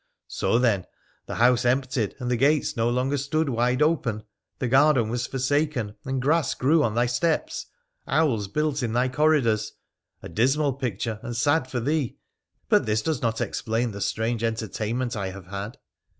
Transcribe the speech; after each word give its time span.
So 0.29 0.57
then 0.57 0.87
the 1.27 1.35
house 1.35 1.63
emptied, 1.63 2.15
and 2.17 2.31
the 2.31 2.35
gates 2.35 2.75
no 2.75 2.89
longer 2.89 3.17
stood 3.19 3.49
wide 3.49 3.83
open; 3.83 4.23
the 4.57 4.67
garden 4.67 5.09
was 5.09 5.27
forsaken, 5.27 5.95
and 6.05 6.19
grass 6.19 6.55
grew 6.55 6.81
on 6.81 6.95
thy 6.95 7.05
steps; 7.05 7.67
owls 8.07 8.47
built 8.47 8.81
in 8.81 8.93
thy 8.93 9.09
corridors— 9.09 9.73
a 10.23 10.27
dismal 10.27 10.73
picture, 10.73 11.19
and 11.21 11.35
sad 11.35 11.69
for 11.69 11.79
thee, 11.79 12.17
but 12.67 12.87
this 12.87 13.03
does 13.03 13.21
not 13.21 13.41
explain 13.41 13.91
the 13.91 14.01
strange 14.01 14.43
entertainment 14.43 15.15
I 15.15 15.29
haye 15.29 15.43
had. 15.51 15.77